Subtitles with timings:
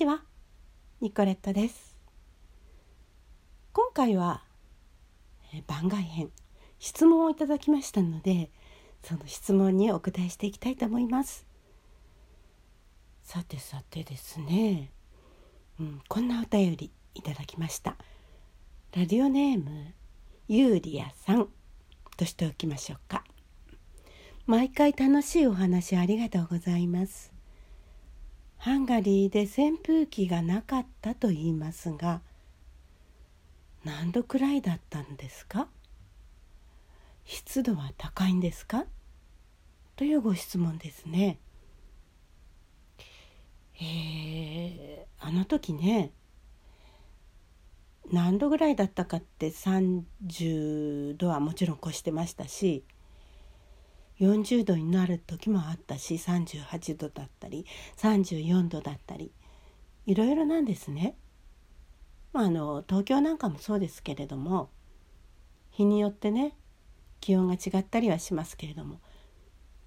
[0.00, 0.22] ちは？
[1.02, 1.94] ニコレットです。
[3.74, 4.42] 今回は
[5.66, 6.30] 番外編
[6.78, 8.50] 質問をいただきましたので
[9.02, 11.46] その質問にお答えしていきたいと思います。
[13.24, 14.90] さてさてですね、
[15.78, 17.90] うん、こんなお便りいただきました。
[18.96, 19.92] ラディオネーム
[20.48, 21.46] ユーリアさん。
[22.16, 23.22] としておきましょうか。
[24.46, 27.38] 毎回楽しいお話ありがとうございます。
[28.62, 32.20] ハンガリーで扇風機がなかったと言いますが
[33.84, 35.66] 何度くらいだったんですか？
[37.24, 38.84] 湿度は高いんですか？
[39.96, 41.38] というご質問ですね。
[43.80, 46.12] えー、あの時ね
[48.12, 52.84] 何度ぐらいだったかって30度はもちろん越してましたし
[54.20, 59.32] 40度になる時もあったし38度だったり34度だったり
[60.06, 61.16] いろいろなんですね。
[62.32, 64.70] まあ、あの東京なんかもそうですけれども
[65.70, 66.56] 日によってね
[67.20, 69.00] 気温が違ったりはしますけれども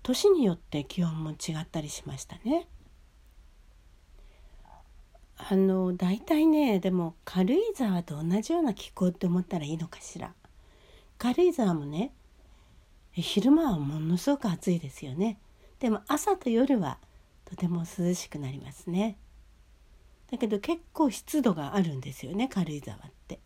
[0.01, 2.67] 年によって気温も違ったりしましたね。
[5.37, 10.33] あの大体ねでも軽井沢と同じような気候って思ったらいいのかしら。
[11.17, 12.11] 軽井沢もね
[13.21, 15.39] 昼間はものすごく暑いですよね。
[15.79, 16.97] でも朝と夜は
[17.45, 19.17] とても涼しくなりますね。
[20.31, 23.39] だけど結構湿度があるんですよね軽井沢って。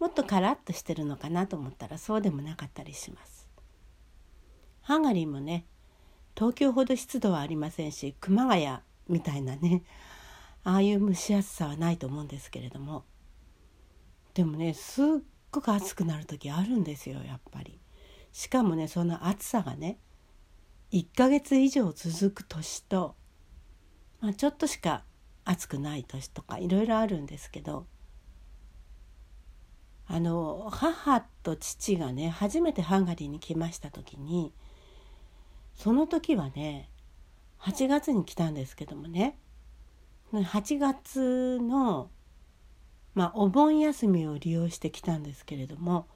[0.00, 3.48] もっとカラッとしてるのかなと思ったらそうでもなかったりします。
[4.80, 5.64] ハンガリーもね
[6.34, 8.66] 東京ほど湿度はありませんし熊谷
[9.08, 9.84] みたいなね
[10.64, 13.04] ああいう蒸し暑さはないと思うんですけれども。
[14.34, 15.06] でもねすっ
[15.52, 17.78] ごく暑くなる時あるんですよやっぱり。
[18.32, 19.98] しかもねその暑さがね
[20.92, 23.14] 1ヶ月以上続く年と、
[24.20, 25.04] まあ、ちょっとしか
[25.44, 27.86] 暑くない年とかいろいろあるんですけど
[30.06, 34.52] あの母と父がね初めてハンガリーに来ました時に
[35.74, 36.90] その時はね
[37.60, 39.38] 8月に来たんですけどもね
[40.32, 42.10] 8月の、
[43.14, 46.06] まあ、お盆休みを利用してきたんですけれども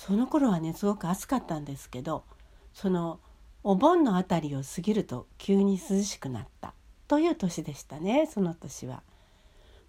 [0.00, 2.24] その頃はねすごく暑かったんですけど
[2.72, 3.20] その
[3.62, 6.72] お盆の辺りを過ぎると急に涼しくなった
[7.06, 9.02] という年でしたねその年は。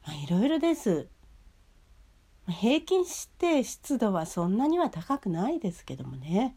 [0.06, 1.08] まあ、いろいろです。
[2.50, 6.56] 平均して湿度はそんなには高くないですけどもね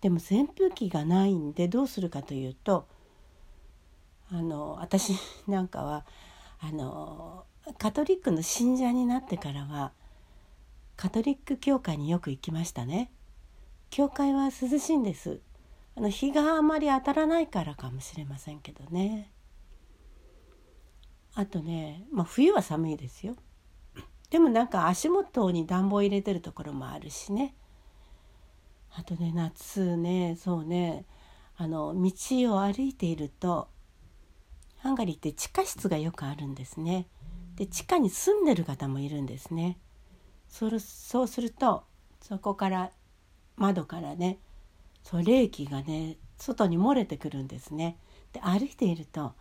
[0.00, 2.86] でも扇風機がないんでどうするかというと
[4.30, 5.14] あの私
[5.48, 6.04] なんかは
[6.60, 7.46] あの
[7.78, 9.90] カトリックの信者になってからは
[10.96, 13.10] カトリック教会によく行きましたね。
[13.90, 15.40] 教会は涼しいんです。
[15.94, 19.30] あの日があまり当たらないからかもしれませんけどね。
[21.34, 23.36] あとね、まあ、冬は寒いですよ。
[24.30, 27.54] でもなんか足元に暖房入れてるところもあるしね。
[28.90, 31.04] あとね夏ねそうね。
[31.58, 32.10] あの道
[32.54, 33.68] を歩いていると
[34.78, 37.06] ハンガリーって地下室がよくあるんですね。
[37.56, 39.78] で地下に住んでる方もいるんですね。
[40.58, 41.84] そそうすると
[42.22, 42.90] そこから
[43.56, 44.38] 窓からね
[45.02, 47.98] そう冷気がね外に漏れてくるんですね。
[48.32, 49.34] で歩いていると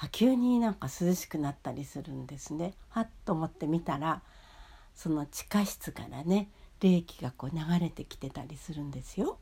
[0.00, 2.74] あ急になんか涼しくなったりするんですね。
[2.88, 4.20] はっと思って見たら
[4.96, 9.38] その地下室からね冷気がこう流れてきてたりするんですよ。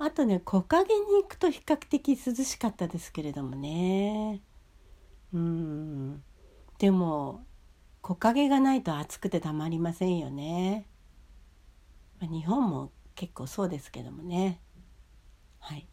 [0.00, 4.40] あとね木陰に行くと比較的涼しかったですけれどもね
[5.32, 6.24] うん
[6.78, 7.44] でも
[8.02, 10.86] 木陰がないと暑くてたまりませんよね。
[12.20, 14.60] まあ、日本も結構そうですけどもね。
[15.58, 15.86] はい。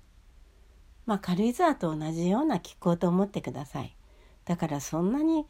[1.05, 3.95] まあ軽井沢と同じような気候と思ってください。
[4.45, 5.45] だからそんなに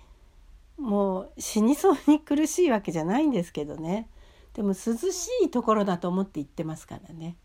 [0.78, 4.10] もう死にそうに苦しいわけじゃないんですけどね。
[4.54, 7.38] でも涼しいところだと思って行ってますからね。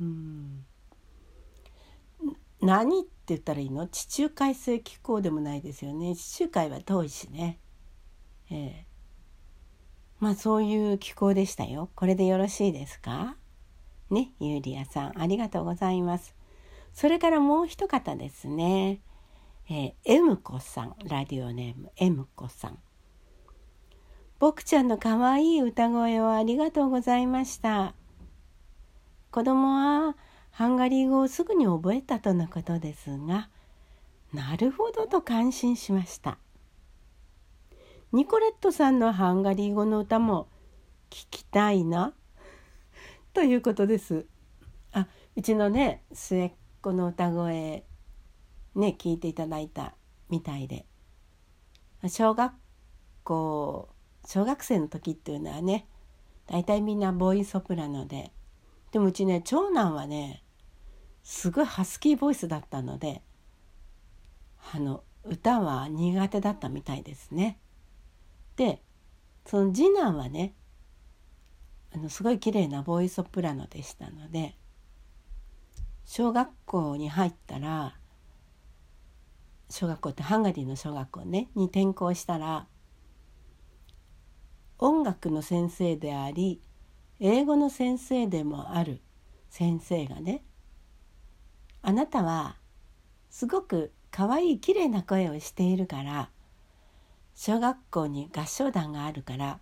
[0.00, 0.64] うん。
[2.60, 3.86] 何って言ったらいいの？
[3.86, 6.14] 地中海性気候でもないですよね。
[6.14, 7.58] 地中海は遠いしね。
[8.50, 8.86] ええ
[10.18, 11.88] まあそういう気候でしたよ。
[11.94, 13.36] これでよろしいですか？
[14.10, 16.34] ね、ユーリアさん、ありがとうございます。
[16.92, 19.00] それからもう一方ですね。
[19.70, 22.78] えー、エムコさん、ラディオネーム、エムコさん。
[24.40, 27.94] 僕ちゃんの可愛い歌声をありがとうございました。
[29.30, 30.16] 子供は
[30.50, 33.48] ハンガリー語をすぐに覚えたとのことですが、
[34.34, 36.36] なるほどと感心しました。
[38.12, 40.48] ニコレットさんのハンガリー語の歌も
[41.10, 42.12] 聞きたいな
[43.32, 44.26] ということです。
[44.92, 46.52] あうちのね末っ
[46.82, 47.84] 子の歌声
[48.74, 49.94] ね聞いていただいた
[50.28, 50.86] みたいで
[52.08, 52.52] 小学
[53.22, 53.88] 校
[54.26, 55.86] 小学生の時っていうのはね
[56.46, 58.32] 大体みんなボーイソプラノで
[58.90, 60.42] でもうちね長男はね
[61.22, 63.22] すごいハスキーボイスだったので
[64.74, 67.60] あの歌は苦手だったみたいですね。
[68.56, 68.82] で
[69.46, 70.54] その次男はね
[71.92, 74.56] あのすごい綺麗なボーイソプラノでしたので
[76.04, 77.96] 小学校に入ったら
[79.68, 82.66] 小学校ってハンガリーの小学校ねに転校したら
[84.78, 86.60] 音楽の先生であり
[87.20, 89.00] 英語の先生でもある
[89.50, 90.42] 先生がね
[91.82, 92.56] あなたは
[93.30, 96.30] すごく可愛い綺麗な声をしているから
[97.34, 99.60] 小学校に合唱団があるから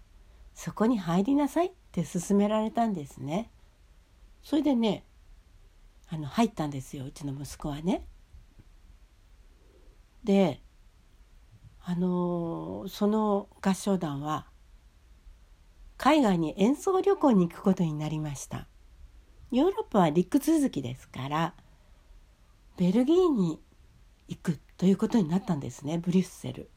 [0.55, 3.50] そこに入りなさいって勧められたんですね。
[4.43, 5.05] それでね
[6.09, 8.05] あの入ったんですようちの息子はね。
[10.25, 10.61] で
[11.81, 14.47] あのその合唱団は
[15.97, 18.69] 海外に演奏旅行に行くことになりました
[19.50, 21.55] ヨーロッパは陸続きですから
[22.76, 23.59] ベルギーに
[24.29, 26.71] 行くということになったんですねブリュッセル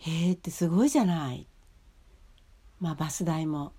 [0.00, 1.46] へえってすごいじゃない
[2.80, 3.72] まあバス代も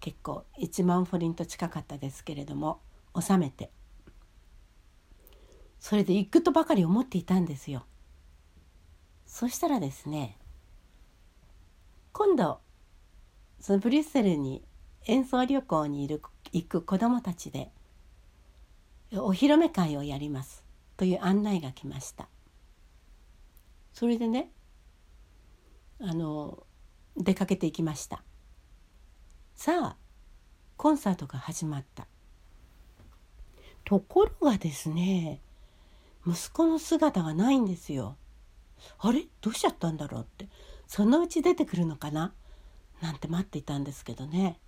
[0.00, 2.80] 結構1万フォリント近かったですけれども
[3.14, 3.70] 納めて
[5.80, 7.84] それで行くとばかり思っていたんですよ。
[9.26, 10.38] そしたらですね
[12.12, 12.60] 今度
[13.60, 14.62] そのブリュッセルに
[15.06, 16.22] 演奏旅行にいる
[16.52, 17.70] 行く子どもたちで
[19.12, 20.64] お披露目会をやります
[20.96, 22.28] という案内が来ました。
[23.92, 24.50] それでね
[26.06, 26.66] あの
[27.16, 28.22] 出かけていきました。
[29.54, 29.96] さあ
[30.76, 32.06] コンサートが始まった。
[33.84, 35.40] ところがですね
[36.26, 38.16] 息子の姿がないんですよ。
[38.98, 39.26] あれ？
[39.40, 40.48] どうしちゃったんだろうって
[40.86, 42.32] そのうち出てくるのかな？
[43.00, 44.58] なんて待っていたんですけどね、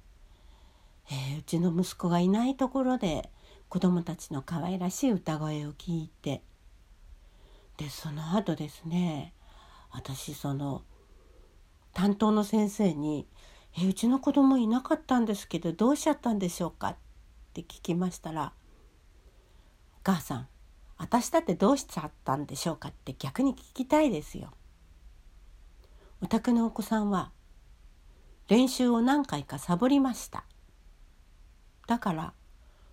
[1.11, 3.31] えー、うちの息子がいないところで
[3.69, 6.43] 子供たちの可愛らしい歌声を聞いて
[7.77, 9.33] でその後ですね
[9.91, 10.83] 私その
[11.97, 13.27] 担当の先生に
[13.73, 16.97] 「えうちの子供いなかったんですけどどうしちゃったんでしょうか?」っ
[17.55, 18.53] て聞きましたら
[19.97, 20.49] 「お母さん
[20.99, 22.91] 私だってどうしちゃったんでしょうか？
[22.91, 24.51] って逆に聞きたいですよ。
[26.21, 27.33] お宅のお子さんは
[28.49, 30.45] 練習を何回かサボりました。
[31.87, 32.35] だから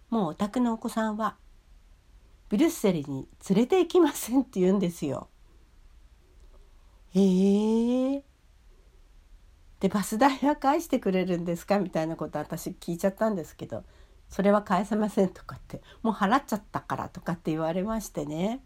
[0.10, 1.36] もうお宅のお子さんは
[2.48, 5.28] ブリュッセルに連れて行きませんって言うんですよ。
[7.12, 8.24] へえー、
[9.84, 11.78] でバス代は返してくれるんですか？
[11.78, 13.84] みたいなこと私聞いちゃったんですけど
[14.30, 18.62] それは返せませんとかってもう払っちゃったからとかって言われましてね。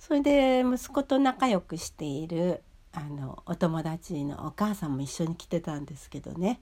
[0.00, 6.60] それで息子と仲良くしているあのお友達のお母さんも一緒に来てたんですけどね、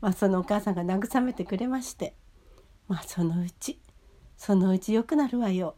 [0.00, 2.14] まあ、そのお母さんが慰めてくれまして
[2.86, 3.80] 「まあそのうち
[4.36, 5.74] そのうち良くなるわよ」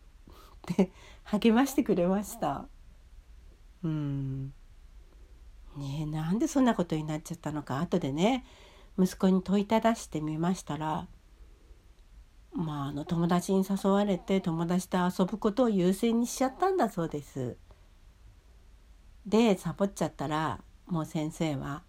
[0.71, 0.93] って
[1.25, 2.67] 励ましてくれました。
[3.83, 4.32] うん。
[6.23, 8.45] なんでそんなことになっちゃったのか後でね
[8.97, 11.09] 息子に問いただしてみましたら
[12.53, 17.57] まああの友達に誘われて友達と遊ぶことを優先にしちゃったんだそうです。
[19.27, 21.83] でサボっちゃったらもう先生は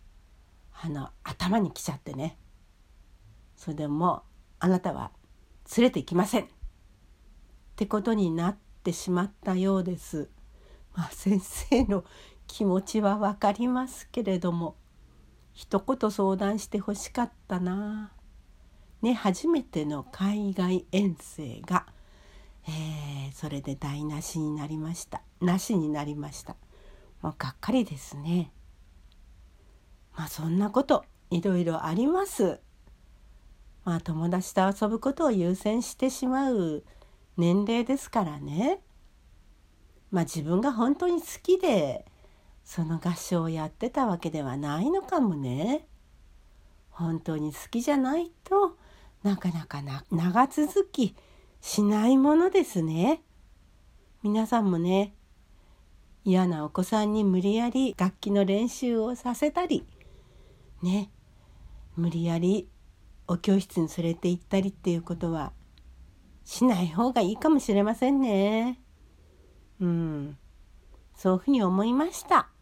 [0.82, 2.38] あの頭にきちゃってね
[3.56, 4.22] それでもう
[4.60, 5.12] あなたは
[5.78, 6.48] 連れて行きませんっ
[7.76, 10.30] てことになってしまったようです。
[10.96, 12.04] まあ、先生の
[12.48, 14.76] 気持ちは分かりますけれども
[15.54, 18.12] 一言相談してほしかったな。
[19.02, 21.86] ね初めての海外遠征が、
[22.68, 25.22] えー、それで台無しになりました。
[25.42, 26.56] なしになりました。
[27.22, 28.52] もうがっかりですね。
[30.16, 32.60] まあそんなこといろいろあります。
[33.84, 36.84] まあ友達と遊ぶことを優先してしまう
[37.38, 38.80] 年齢ですからね。
[40.12, 42.06] まあ自分が本当に好きで
[42.64, 45.88] その合唱をやってたわけではないのかもね。
[46.90, 48.78] 本当に好きじゃないと
[49.24, 51.16] なかなかな長続き
[51.60, 53.24] しないものですね。
[54.22, 55.16] 皆さんもね
[56.24, 59.86] 嫌なお子さんに無理やり楽器の練習をさせたり
[60.82, 61.12] ね
[61.98, 62.70] 無理やり
[63.28, 65.52] お教室に連れて行ったりっていうことは
[66.46, 68.80] しない方がいいかもしれませんね。
[69.80, 70.38] うん、
[71.16, 72.53] そういうふうに思いました。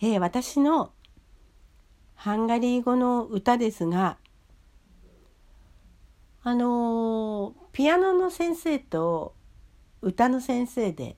[0.00, 0.92] えー、私の
[2.14, 4.18] ハンガリー語の歌ですが、
[6.42, 9.34] あのー、ピアノの先生と
[10.00, 11.16] 歌の先生で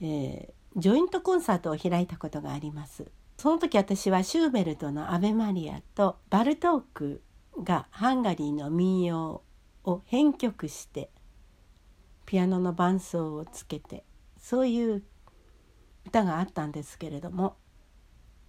[0.00, 3.10] えー、ジョイントコンサートを開いたことがあります。
[3.38, 7.22] その時私はシューベルトの「アベマリア」とバルトーク
[7.62, 9.42] がハンガリーの民謡
[9.84, 11.10] を編曲して
[12.24, 14.04] ピアノの伴奏をつけて
[14.38, 15.04] そういう
[16.06, 17.56] 歌があったんですけれども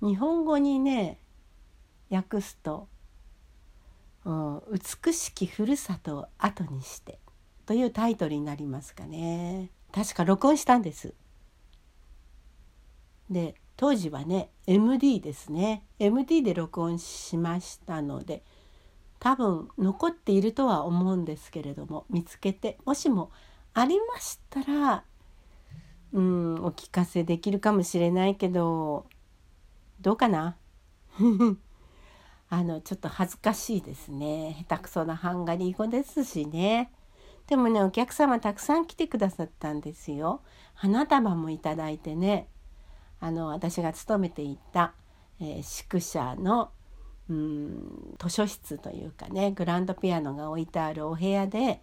[0.01, 1.19] 日本語にね
[2.09, 2.87] 訳すと
[4.25, 4.61] 「うん
[5.05, 7.19] 美しきふるさとを後にして」
[7.65, 11.13] というタイトルになりますかね確か録音したんです。
[13.29, 18.43] で当時はね MD ですね MD で録音しましたので
[19.19, 23.31] 多分残っているとは思うんですけれども見つけてもしも
[23.73, 25.03] ありましたら
[26.13, 29.05] うんお聞かせできるかもしれないけど
[30.01, 30.55] どうかな？
[32.49, 34.65] あのちょっと恥ずかしいですね。
[34.69, 36.91] 下手くそなハンガリー語ですしね。
[37.47, 40.41] でもねお客様たくさん来てくださったんですよ。
[40.73, 42.47] 花束もいただいてね。
[43.19, 44.93] あの私が勤めていた、
[45.41, 46.71] えー、宿舎の
[47.29, 51.81] うん図書室というかねグランドピアノが置いてあるお部屋で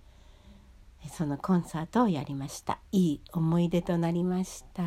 [1.11, 2.79] そのコンサートをやりました。
[2.93, 4.85] いい思い出となりました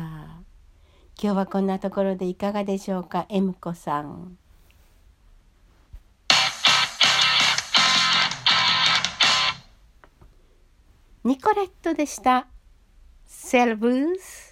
[1.20, 3.26] 今日はこんなところでいかがでしょうか？
[3.28, 4.38] エムコさん。
[11.24, 12.46] ニコレットでした。
[13.26, 14.47] セルブース